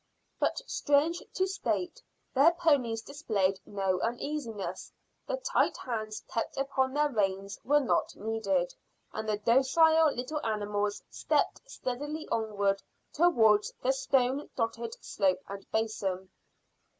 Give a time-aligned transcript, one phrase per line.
[0.39, 2.01] But strange to state,
[2.33, 4.91] their ponies displayed no uneasiness,
[5.27, 8.73] the tight hands kept upon their reins were not needed,
[9.13, 12.81] and the docile little animals stepped steadily onward
[13.13, 16.31] towards the stone dotted slope and basin.